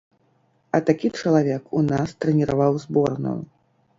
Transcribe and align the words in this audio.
А 0.77 0.79
такі 0.87 1.09
чалавек 1.19 1.77
у 1.79 1.83
нас 1.91 2.15
трэніраваў 2.25 2.79
зборную! 2.87 3.37